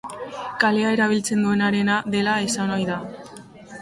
Kalea 0.61 0.93
erabiltzen 0.95 1.45
duenarena 1.47 1.99
dela 2.17 2.39
esan 2.47 2.75
ohi 2.79 2.89
da. 2.93 2.97